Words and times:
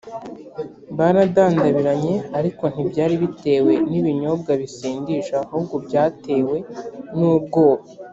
baradandabiranye 0.97 2.15
ariko 2.39 2.63
ntibyari 2.73 3.15
bitewe 3.23 3.73
n 3.89 3.91
ibinyobwa 3.99 4.51
bisindisha 4.61 5.35
ahubwo 5.45 5.75
byatewe 5.85 6.55
nubwoba 7.17 7.85